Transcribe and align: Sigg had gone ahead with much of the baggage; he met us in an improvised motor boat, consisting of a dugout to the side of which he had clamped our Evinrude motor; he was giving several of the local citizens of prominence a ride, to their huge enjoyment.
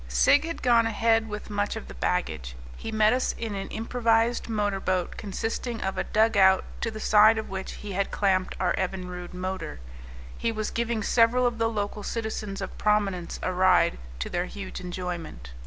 Sigg 0.07 0.45
had 0.45 0.63
gone 0.63 0.87
ahead 0.87 1.29
with 1.29 1.51
much 1.51 1.75
of 1.75 1.87
the 1.87 1.93
baggage; 1.93 2.55
he 2.75 2.91
met 2.91 3.13
us 3.13 3.33
in 3.33 3.53
an 3.53 3.67
improvised 3.67 4.49
motor 4.49 4.79
boat, 4.79 5.15
consisting 5.15 5.79
of 5.81 5.95
a 5.95 6.03
dugout 6.03 6.65
to 6.81 6.89
the 6.89 6.99
side 6.99 7.37
of 7.37 7.51
which 7.51 7.73
he 7.73 7.91
had 7.91 8.09
clamped 8.09 8.55
our 8.59 8.73
Evinrude 8.79 9.35
motor; 9.35 9.79
he 10.35 10.51
was 10.51 10.71
giving 10.71 11.03
several 11.03 11.45
of 11.45 11.59
the 11.59 11.69
local 11.69 12.01
citizens 12.01 12.61
of 12.61 12.75
prominence 12.79 13.39
a 13.43 13.53
ride, 13.53 13.99
to 14.17 14.27
their 14.27 14.45
huge 14.47 14.79
enjoyment. 14.79 15.51